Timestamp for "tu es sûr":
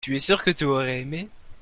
0.01-0.41